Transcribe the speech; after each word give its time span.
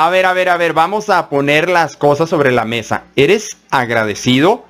A 0.00 0.10
ver, 0.10 0.26
a 0.26 0.32
ver, 0.32 0.48
a 0.48 0.56
ver, 0.56 0.74
vamos 0.74 1.10
a 1.10 1.28
poner 1.28 1.68
las 1.68 1.96
cosas 1.96 2.30
sobre 2.30 2.52
la 2.52 2.64
mesa. 2.64 3.02
¿Eres 3.16 3.56
agradecido? 3.68 4.64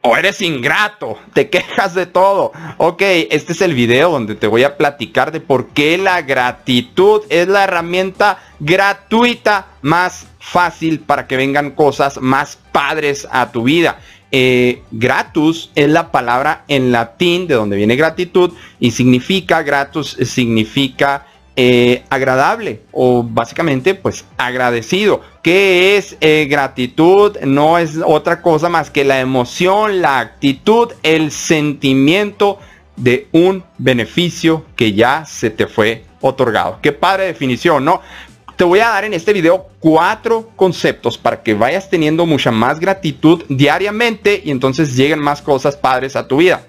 o 0.00 0.16
eres 0.16 0.40
ingrato, 0.40 1.18
te 1.34 1.50
quejas 1.50 1.94
de 1.94 2.06
todo. 2.06 2.52
Ok, 2.76 3.02
este 3.02 3.52
es 3.52 3.60
el 3.60 3.74
video 3.74 4.12
donde 4.12 4.36
te 4.36 4.46
voy 4.46 4.62
a 4.62 4.76
platicar 4.76 5.32
de 5.32 5.40
por 5.40 5.70
qué 5.70 5.98
la 5.98 6.22
gratitud 6.22 7.22
es 7.28 7.48
la 7.48 7.64
herramienta 7.64 8.38
gratuita 8.60 9.66
más 9.82 10.28
fácil 10.38 11.00
para 11.00 11.26
que 11.26 11.36
vengan 11.36 11.72
cosas 11.72 12.20
más 12.20 12.56
padres 12.70 13.26
a 13.32 13.50
tu 13.50 13.64
vida. 13.64 13.98
Eh, 14.30 14.84
gratus 14.92 15.72
es 15.74 15.90
la 15.90 16.12
palabra 16.12 16.62
en 16.68 16.92
latín 16.92 17.48
de 17.48 17.56
donde 17.56 17.76
viene 17.76 17.96
gratitud 17.96 18.52
y 18.78 18.92
significa, 18.92 19.62
gratus 19.62 20.16
significa 20.22 21.26
eh, 21.60 22.04
agradable 22.08 22.82
o 22.92 23.24
básicamente 23.24 23.96
pues 23.96 24.24
agradecido. 24.36 25.22
¿Qué 25.42 25.96
es 25.96 26.16
eh, 26.20 26.46
gratitud? 26.48 27.36
No 27.40 27.78
es 27.78 27.98
otra 28.06 28.42
cosa 28.42 28.68
más 28.68 28.90
que 28.90 29.04
la 29.04 29.18
emoción, 29.18 30.00
la 30.00 30.20
actitud, 30.20 30.92
el 31.02 31.32
sentimiento 31.32 32.60
de 32.94 33.26
un 33.32 33.64
beneficio 33.76 34.66
que 34.76 34.92
ya 34.92 35.24
se 35.24 35.50
te 35.50 35.66
fue 35.66 36.04
otorgado. 36.20 36.78
Qué 36.80 36.92
padre 36.92 37.24
definición, 37.24 37.84
¿no? 37.84 38.02
Te 38.54 38.62
voy 38.62 38.78
a 38.78 38.90
dar 38.90 39.04
en 39.04 39.14
este 39.14 39.32
video 39.32 39.66
cuatro 39.80 40.50
conceptos 40.54 41.18
para 41.18 41.42
que 41.42 41.54
vayas 41.54 41.90
teniendo 41.90 42.24
mucha 42.24 42.52
más 42.52 42.78
gratitud 42.78 43.42
diariamente 43.48 44.40
y 44.44 44.52
entonces 44.52 44.94
lleguen 44.94 45.18
más 45.18 45.42
cosas 45.42 45.76
padres 45.76 46.14
a 46.14 46.28
tu 46.28 46.36
vida. 46.36 46.62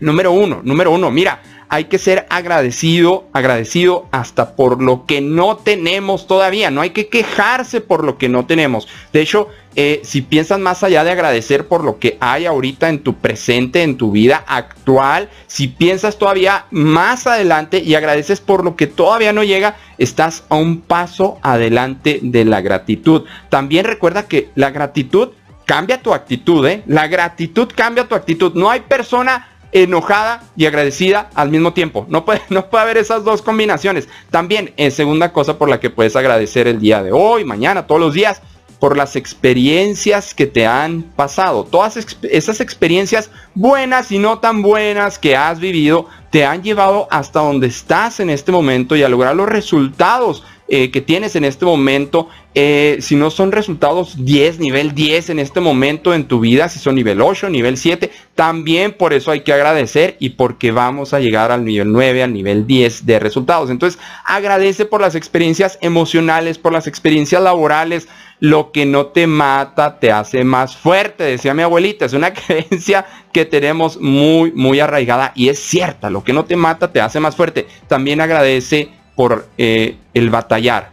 Número 0.00 0.32
uno, 0.32 0.62
número 0.64 0.92
uno, 0.92 1.10
mira, 1.10 1.42
hay 1.70 1.84
que 1.84 1.98
ser 1.98 2.26
agradecido, 2.30 3.28
agradecido 3.32 4.08
hasta 4.10 4.56
por 4.56 4.82
lo 4.82 5.06
que 5.06 5.20
no 5.20 5.56
tenemos 5.56 6.26
todavía. 6.26 6.72
No 6.72 6.80
hay 6.80 6.90
que 6.90 7.08
quejarse 7.08 7.80
por 7.80 8.04
lo 8.04 8.18
que 8.18 8.28
no 8.28 8.44
tenemos. 8.44 8.88
De 9.12 9.20
hecho, 9.20 9.46
eh, 9.76 10.00
si 10.02 10.20
piensas 10.20 10.58
más 10.58 10.82
allá 10.82 11.04
de 11.04 11.12
agradecer 11.12 11.68
por 11.68 11.84
lo 11.84 12.00
que 12.00 12.18
hay 12.20 12.46
ahorita 12.46 12.88
en 12.88 12.98
tu 12.98 13.14
presente, 13.14 13.84
en 13.84 13.96
tu 13.96 14.10
vida 14.10 14.42
actual, 14.48 15.30
si 15.46 15.68
piensas 15.68 16.18
todavía 16.18 16.66
más 16.72 17.28
adelante 17.28 17.78
y 17.78 17.94
agradeces 17.94 18.40
por 18.40 18.64
lo 18.64 18.74
que 18.74 18.88
todavía 18.88 19.32
no 19.32 19.44
llega, 19.44 19.76
estás 19.96 20.42
a 20.48 20.56
un 20.56 20.80
paso 20.80 21.38
adelante 21.40 22.18
de 22.20 22.44
la 22.46 22.62
gratitud. 22.62 23.26
También 23.48 23.84
recuerda 23.84 24.26
que 24.26 24.50
la 24.56 24.70
gratitud 24.70 25.30
cambia 25.66 26.02
tu 26.02 26.12
actitud, 26.12 26.66
¿eh? 26.66 26.82
La 26.88 27.06
gratitud 27.06 27.70
cambia 27.72 28.08
tu 28.08 28.16
actitud. 28.16 28.54
No 28.54 28.70
hay 28.70 28.80
persona 28.80 29.49
enojada 29.72 30.42
y 30.56 30.66
agradecida 30.66 31.30
al 31.34 31.50
mismo 31.50 31.72
tiempo. 31.72 32.06
No 32.08 32.24
puede, 32.24 32.42
no 32.48 32.66
puede 32.66 32.84
haber 32.84 32.96
esas 32.96 33.24
dos 33.24 33.42
combinaciones. 33.42 34.08
También, 34.30 34.72
es 34.76 34.94
segunda 34.94 35.32
cosa 35.32 35.58
por 35.58 35.68
la 35.68 35.80
que 35.80 35.90
puedes 35.90 36.16
agradecer 36.16 36.66
el 36.66 36.80
día 36.80 37.02
de 37.02 37.12
hoy, 37.12 37.44
mañana, 37.44 37.86
todos 37.86 38.00
los 38.00 38.14
días, 38.14 38.42
por 38.80 38.96
las 38.96 39.14
experiencias 39.14 40.34
que 40.34 40.46
te 40.46 40.66
han 40.66 41.02
pasado. 41.02 41.64
Todas 41.64 41.98
esas 42.22 42.60
experiencias 42.60 43.30
buenas 43.54 44.10
y 44.10 44.18
no 44.18 44.38
tan 44.38 44.62
buenas 44.62 45.18
que 45.18 45.36
has 45.36 45.60
vivido 45.60 46.06
te 46.30 46.46
han 46.46 46.62
llevado 46.62 47.06
hasta 47.10 47.40
donde 47.40 47.66
estás 47.66 48.20
en 48.20 48.30
este 48.30 48.50
momento 48.50 48.96
y 48.96 49.02
a 49.02 49.08
lograr 49.08 49.36
los 49.36 49.48
resultados 49.48 50.44
eh, 50.72 50.92
que 50.92 51.00
tienes 51.00 51.34
en 51.34 51.44
este 51.44 51.64
momento, 51.64 52.28
eh, 52.54 52.98
si 53.00 53.16
no 53.16 53.30
son 53.30 53.50
resultados 53.50 54.24
10, 54.24 54.60
nivel 54.60 54.94
10 54.94 55.30
en 55.30 55.40
este 55.40 55.58
momento 55.58 56.14
en 56.14 56.28
tu 56.28 56.38
vida, 56.38 56.68
si 56.68 56.78
son 56.78 56.94
nivel 56.94 57.20
8, 57.20 57.50
nivel 57.50 57.76
7, 57.76 58.08
también 58.36 58.92
por 58.92 59.12
eso 59.12 59.32
hay 59.32 59.40
que 59.40 59.52
agradecer 59.52 60.16
y 60.20 60.30
porque 60.30 60.70
vamos 60.70 61.12
a 61.12 61.18
llegar 61.18 61.50
al 61.50 61.64
nivel 61.64 61.90
9, 61.90 62.22
al 62.22 62.32
nivel 62.32 62.68
10 62.68 63.04
de 63.04 63.18
resultados. 63.18 63.68
Entonces, 63.68 64.00
agradece 64.24 64.84
por 64.84 65.00
las 65.00 65.16
experiencias 65.16 65.76
emocionales, 65.82 66.56
por 66.56 66.72
las 66.72 66.86
experiencias 66.86 67.42
laborales, 67.42 68.06
lo 68.38 68.70
que 68.70 68.86
no 68.86 69.06
te 69.06 69.26
mata 69.26 69.98
te 69.98 70.12
hace 70.12 70.44
más 70.44 70.76
fuerte, 70.76 71.24
decía 71.24 71.52
mi 71.52 71.62
abuelita. 71.62 72.04
Es 72.04 72.12
una 72.12 72.32
creencia 72.34 73.06
que 73.32 73.44
tenemos 73.44 74.00
muy, 74.00 74.52
muy 74.52 74.78
arraigada 74.78 75.32
y 75.34 75.48
es 75.48 75.58
cierta. 75.58 76.10
Lo 76.10 76.22
que 76.22 76.32
no 76.32 76.44
te 76.44 76.54
mata 76.54 76.92
te 76.92 77.00
hace 77.00 77.18
más 77.18 77.34
fuerte. 77.34 77.66
También 77.88 78.20
agradece 78.20 78.99
por 79.20 79.46
eh, 79.58 79.98
el 80.14 80.30
batallar. 80.30 80.92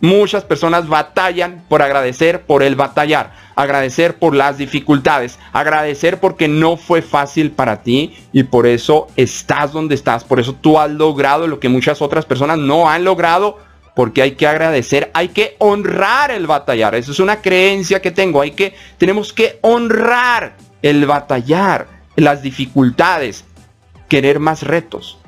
Muchas 0.00 0.44
personas 0.44 0.86
batallan 0.86 1.64
por 1.68 1.82
agradecer 1.82 2.42
por 2.42 2.62
el 2.62 2.76
batallar, 2.76 3.32
agradecer 3.56 4.20
por 4.20 4.36
las 4.36 4.56
dificultades, 4.56 5.40
agradecer 5.52 6.20
porque 6.20 6.46
no 6.46 6.76
fue 6.76 7.02
fácil 7.02 7.50
para 7.50 7.82
ti 7.82 8.14
y 8.32 8.44
por 8.44 8.68
eso 8.68 9.08
estás 9.16 9.72
donde 9.72 9.96
estás, 9.96 10.22
por 10.22 10.38
eso 10.38 10.54
tú 10.54 10.78
has 10.78 10.92
logrado 10.92 11.48
lo 11.48 11.58
que 11.58 11.68
muchas 11.68 12.00
otras 12.00 12.24
personas 12.24 12.58
no 12.58 12.88
han 12.88 13.02
logrado, 13.02 13.58
porque 13.96 14.22
hay 14.22 14.36
que 14.36 14.46
agradecer, 14.46 15.10
hay 15.12 15.30
que 15.30 15.56
honrar 15.58 16.30
el 16.30 16.46
batallar. 16.46 16.94
Eso 16.94 17.10
es 17.10 17.18
una 17.18 17.42
creencia 17.42 18.00
que 18.00 18.12
tengo, 18.12 18.42
hay 18.42 18.52
que 18.52 18.76
tenemos 18.96 19.32
que 19.32 19.58
honrar 19.62 20.56
el 20.82 21.04
batallar, 21.04 21.88
las 22.14 22.42
dificultades, 22.42 23.44
querer 24.08 24.38
más 24.38 24.62
retos 24.62 25.18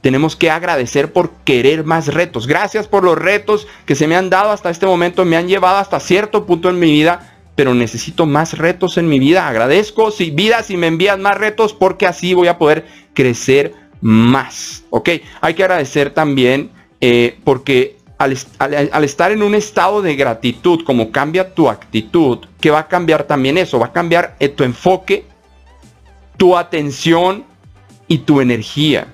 tenemos 0.00 0.36
que 0.36 0.50
agradecer 0.50 1.12
por 1.12 1.30
querer 1.44 1.84
más 1.84 2.08
retos. 2.08 2.46
Gracias 2.46 2.86
por 2.86 3.04
los 3.04 3.18
retos 3.18 3.66
que 3.86 3.94
se 3.94 4.06
me 4.06 4.16
han 4.16 4.30
dado 4.30 4.50
hasta 4.50 4.70
este 4.70 4.86
momento. 4.86 5.24
Me 5.24 5.36
han 5.36 5.48
llevado 5.48 5.78
hasta 5.78 6.00
cierto 6.00 6.46
punto 6.46 6.68
en 6.68 6.78
mi 6.78 6.90
vida. 6.90 7.32
Pero 7.54 7.74
necesito 7.74 8.26
más 8.26 8.58
retos 8.58 8.98
en 8.98 9.08
mi 9.08 9.18
vida. 9.18 9.48
Agradezco 9.48 10.10
si 10.10 10.30
vida 10.30 10.62
si 10.62 10.76
me 10.76 10.88
envían 10.88 11.22
más 11.22 11.38
retos 11.38 11.72
porque 11.72 12.06
así 12.06 12.34
voy 12.34 12.48
a 12.48 12.58
poder 12.58 12.86
crecer 13.14 13.74
más. 14.02 14.84
Ok. 14.90 15.08
Hay 15.40 15.54
que 15.54 15.62
agradecer 15.62 16.10
también 16.10 16.70
eh, 17.00 17.38
porque 17.44 17.96
al, 18.18 19.04
estar 19.04 19.32
en 19.32 19.42
un 19.42 19.54
estado 19.54 20.02
de 20.02 20.16
gratitud, 20.16 20.84
como 20.84 21.10
cambia 21.10 21.54
tu 21.54 21.68
actitud, 21.68 22.38
que 22.60 22.70
va 22.70 22.80
a 22.80 22.88
cambiar 22.88 23.24
también 23.24 23.58
eso, 23.58 23.78
va 23.78 23.86
a 23.86 23.92
cambiar 23.92 24.36
eh, 24.40 24.48
tu 24.48 24.64
enfoque, 24.64 25.24
tu 26.36 26.56
atención 26.56 27.44
y 28.08 28.18
tu 28.18 28.40
energía. 28.40 29.08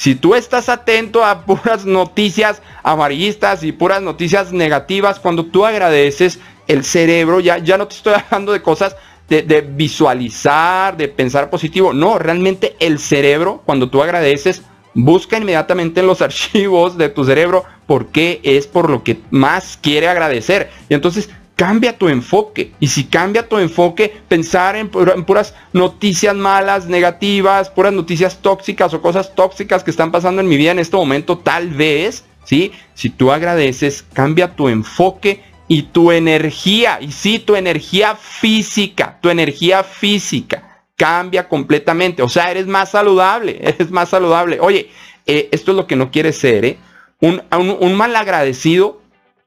Si 0.00 0.14
tú 0.14 0.34
estás 0.34 0.70
atento 0.70 1.26
a 1.26 1.44
puras 1.44 1.84
noticias 1.84 2.62
amarillistas 2.82 3.62
y 3.64 3.72
puras 3.72 4.00
noticias 4.00 4.50
negativas, 4.50 5.20
cuando 5.20 5.44
tú 5.44 5.66
agradeces 5.66 6.38
el 6.68 6.84
cerebro, 6.84 7.38
ya, 7.38 7.58
ya 7.58 7.76
no 7.76 7.86
te 7.86 7.96
estoy 7.96 8.14
hablando 8.24 8.52
de 8.52 8.62
cosas 8.62 8.96
de, 9.28 9.60
visualizar, 9.60 10.96
de 10.96 11.08
pensar 11.08 11.50
positivo. 11.50 11.92
No, 11.92 12.18
realmente 12.18 12.76
el 12.80 12.98
cerebro, 12.98 13.60
cuando 13.66 13.90
tú 13.90 14.02
agradeces, 14.02 14.62
busca 14.94 15.36
inmediatamente 15.36 16.00
en 16.00 16.06
los 16.06 16.22
archivos 16.22 16.96
de 16.96 17.10
tu 17.10 17.26
cerebro 17.26 17.64
por 17.86 18.06
qué 18.06 18.40
es 18.42 18.66
por 18.66 18.88
lo 18.88 19.04
que 19.04 19.20
más 19.28 19.78
quiere 19.82 20.08
agradecer. 20.08 20.70
Y 20.88 20.94
entonces 20.94 21.28
cambia 21.60 21.98
tu 21.98 22.08
enfoque. 22.08 22.72
Y 22.80 22.86
si 22.86 23.04
cambia 23.04 23.46
tu 23.46 23.58
enfoque, 23.58 24.10
pensar 24.28 24.76
en, 24.76 24.88
puras 24.88 25.54
noticias 25.74 26.34
malas, 26.34 26.86
negativas, 26.86 27.68
puras 27.68 27.92
noticias 27.92 28.40
tóxicas 28.40 28.94
o 28.94 29.02
cosas 29.02 29.34
tóxicas 29.34 29.84
que 29.84 29.90
están 29.90 30.10
pasando 30.10 30.40
en 30.40 30.48
mi 30.48 30.56
vida 30.56 30.70
en 30.70 30.78
este 30.78 30.96
momento, 30.96 31.36
tal 31.36 31.68
vez, 31.68 32.24
¿sí? 32.44 32.72
Si 32.94 33.10
tú 33.10 33.30
agradeces, 33.30 34.06
cambia 34.14 34.56
tu 34.56 34.70
enfoque 34.70 35.42
y 35.68 35.82
tu 35.82 36.12
energía. 36.12 36.96
Y 36.98 37.12
sí, 37.12 37.38
tu 37.38 37.54
energía 37.54 38.16
física, 38.16 39.18
tu 39.20 39.28
energía 39.28 39.84
física 39.84 40.86
cambia 40.96 41.46
completamente. 41.46 42.22
O 42.22 42.30
sea, 42.30 42.50
eres 42.50 42.68
más 42.68 42.92
saludable, 42.92 43.58
eres 43.62 43.90
más 43.90 44.08
saludable. 44.08 44.60
Oye, 44.60 44.88
eh, 45.26 45.50
esto 45.52 45.72
es 45.72 45.76
lo 45.76 45.86
que 45.86 45.96
no 45.96 46.10
quieres 46.10 46.38
ser, 46.38 46.64
¿eh? 46.64 46.78
un, 47.20 47.42
un 47.50 47.94
mal 47.96 48.16
agradecido 48.16 49.02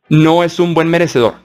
no 0.10 0.44
es 0.44 0.60
un 0.60 0.76
buen 0.76 0.90
merecedor. 0.90 1.43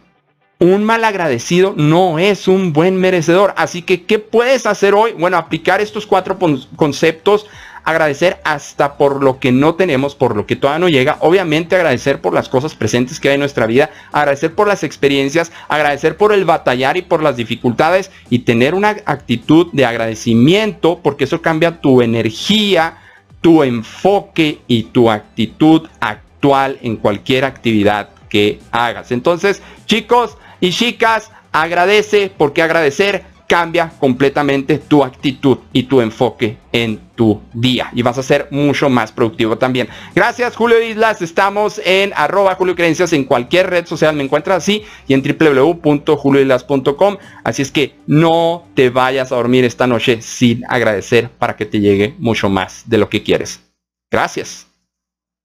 Un 0.61 0.83
mal 0.83 1.05
agradecido 1.05 1.73
no 1.77 2.19
es 2.19 2.49
un 2.49 2.73
buen 2.73 2.97
merecedor. 2.97 3.55
Así 3.57 3.83
que, 3.83 4.03
¿qué 4.03 4.19
puedes 4.19 4.67
hacer 4.67 4.93
hoy? 4.93 5.13
Bueno, 5.13 5.37
aplicar 5.37 5.81
estos 5.81 6.05
cuatro 6.05 6.37
conceptos. 6.75 7.47
Agradecer 7.85 8.41
hasta 8.43 8.97
por 8.99 9.23
lo 9.23 9.39
que 9.39 9.53
no 9.53 9.77
tenemos, 9.77 10.17
por 10.17 10.37
lo 10.37 10.47
que 10.47 10.57
todavía 10.57 10.81
no 10.81 10.89
llega. 10.89 11.17
Obviamente 11.21 11.77
agradecer 11.77 12.21
por 12.21 12.35
las 12.35 12.49
cosas 12.49 12.75
presentes 12.75 13.21
que 13.21 13.29
hay 13.29 13.35
en 13.35 13.41
nuestra 13.41 13.67
vida. 13.69 13.91
Agradecer 14.11 14.53
por 14.53 14.67
las 14.67 14.83
experiencias. 14.83 15.53
Agradecer 15.69 16.17
por 16.17 16.33
el 16.33 16.45
batallar 16.45 16.97
y 16.97 17.03
por 17.03 17.23
las 17.23 17.37
dificultades. 17.37 18.11
Y 18.29 18.41
tener 18.41 18.75
una 18.75 18.97
actitud 19.05 19.69
de 19.73 19.87
agradecimiento 19.87 20.99
porque 21.05 21.23
eso 21.23 21.41
cambia 21.41 21.81
tu 21.81 22.03
energía, 22.03 22.99
tu 23.41 23.63
enfoque 23.63 24.59
y 24.67 24.83
tu 24.83 25.09
actitud 25.09 25.89
actual 26.01 26.79
en 26.83 26.97
cualquier 26.97 27.45
actividad 27.45 28.09
que 28.29 28.59
hagas. 28.73 29.13
Entonces, 29.13 29.63
chicos, 29.87 30.37
y 30.61 30.71
chicas, 30.71 31.31
agradece 31.53 32.31
porque 32.37 32.63
agradecer 32.63 33.25
cambia 33.49 33.91
completamente 33.99 34.79
tu 34.79 35.03
actitud 35.03 35.59
y 35.73 35.85
tu 35.85 36.03
enfoque 36.03 36.59
en 36.71 37.01
tu 37.17 37.41
día 37.55 37.91
y 37.95 38.03
vas 38.03 38.19
a 38.19 38.23
ser 38.23 38.47
mucho 38.51 38.91
más 38.91 39.11
productivo 39.11 39.57
también. 39.57 39.89
Gracias 40.15 40.55
Julio 40.55 40.81
Islas, 40.81 41.23
estamos 41.23 41.81
en 41.85 42.13
arroba 42.15 42.55
Julio 42.55 42.77
Creencias 42.77 43.13
en 43.15 43.25
cualquier 43.25 43.71
red 43.71 43.87
social, 43.87 44.15
me 44.15 44.23
encuentras 44.23 44.59
así 44.59 44.85
y 45.09 45.15
en 45.15 45.23
www.julioislas.com, 45.23 47.17
así 47.43 47.63
es 47.63 47.73
que 47.73 47.95
no 48.07 48.69
te 48.75 48.91
vayas 48.91 49.33
a 49.33 49.37
dormir 49.37 49.65
esta 49.65 49.87
noche 49.87 50.21
sin 50.21 50.63
agradecer 50.69 51.31
para 51.31 51.57
que 51.57 51.65
te 51.65 51.81
llegue 51.81 52.15
mucho 52.19 52.51
más 52.51 52.83
de 52.87 52.99
lo 52.99 53.09
que 53.09 53.23
quieres. 53.23 53.61
Gracias. 54.11 54.68